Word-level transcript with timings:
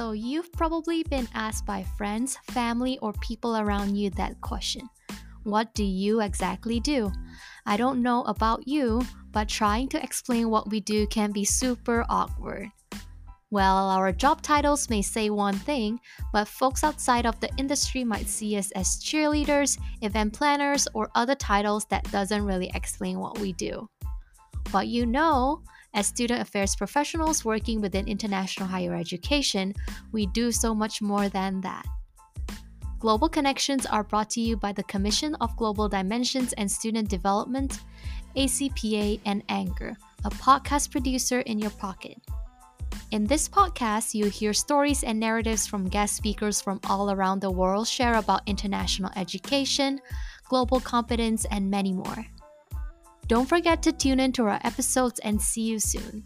So, 0.00 0.12
you've 0.12 0.50
probably 0.52 1.02
been 1.02 1.28
asked 1.34 1.66
by 1.66 1.82
friends, 1.82 2.38
family, 2.52 2.98
or 3.02 3.12
people 3.20 3.58
around 3.58 3.96
you 3.96 4.08
that 4.16 4.40
question 4.40 4.88
What 5.42 5.74
do 5.74 5.84
you 5.84 6.22
exactly 6.22 6.80
do? 6.80 7.12
I 7.66 7.76
don't 7.76 8.00
know 8.00 8.22
about 8.22 8.66
you, 8.66 9.02
but 9.30 9.46
trying 9.46 9.88
to 9.88 10.02
explain 10.02 10.48
what 10.48 10.70
we 10.70 10.80
do 10.80 11.06
can 11.08 11.32
be 11.32 11.44
super 11.44 12.06
awkward. 12.08 12.70
Well, 13.50 13.90
our 13.90 14.10
job 14.10 14.40
titles 14.40 14.88
may 14.88 15.02
say 15.02 15.28
one 15.28 15.58
thing, 15.68 16.00
but 16.32 16.48
folks 16.48 16.82
outside 16.82 17.26
of 17.26 17.38
the 17.40 17.50
industry 17.58 18.02
might 18.02 18.26
see 18.26 18.56
us 18.56 18.70
as 18.70 19.04
cheerleaders, 19.04 19.78
event 20.00 20.32
planners, 20.32 20.88
or 20.94 21.10
other 21.14 21.34
titles 21.34 21.84
that 21.90 22.10
doesn't 22.10 22.46
really 22.46 22.70
explain 22.72 23.18
what 23.18 23.38
we 23.38 23.52
do. 23.52 23.86
But 24.72 24.86
you 24.86 25.04
know, 25.04 25.60
as 25.94 26.06
student 26.06 26.40
affairs 26.40 26.76
professionals 26.76 27.44
working 27.44 27.80
within 27.80 28.08
international 28.08 28.68
higher 28.68 28.94
education, 28.94 29.74
we 30.12 30.26
do 30.26 30.52
so 30.52 30.74
much 30.74 31.02
more 31.02 31.28
than 31.28 31.60
that. 31.62 31.84
Global 32.98 33.28
Connections 33.28 33.86
are 33.86 34.04
brought 34.04 34.28
to 34.30 34.40
you 34.40 34.56
by 34.56 34.72
the 34.72 34.82
Commission 34.84 35.34
of 35.36 35.56
Global 35.56 35.88
Dimensions 35.88 36.52
and 36.54 36.70
Student 36.70 37.08
Development, 37.08 37.80
ACPA, 38.36 39.20
and 39.24 39.42
Anchor, 39.48 39.96
a 40.24 40.30
podcast 40.30 40.90
producer 40.90 41.40
in 41.40 41.58
your 41.58 41.70
pocket. 41.70 42.18
In 43.10 43.26
this 43.26 43.48
podcast, 43.48 44.14
you 44.14 44.26
hear 44.26 44.52
stories 44.52 45.02
and 45.02 45.18
narratives 45.18 45.66
from 45.66 45.88
guest 45.88 46.14
speakers 46.14 46.60
from 46.60 46.78
all 46.88 47.10
around 47.10 47.40
the 47.40 47.50
world 47.50 47.88
share 47.88 48.14
about 48.14 48.42
international 48.46 49.10
education, 49.16 50.00
global 50.48 50.78
competence, 50.78 51.44
and 51.50 51.70
many 51.70 51.92
more. 51.92 52.26
Don't 53.30 53.48
forget 53.48 53.80
to 53.84 53.92
tune 53.92 54.18
in 54.18 54.32
to 54.32 54.42
our 54.42 54.58
episodes 54.64 55.20
and 55.20 55.40
see 55.40 55.60
you 55.60 55.78
soon. 55.78 56.24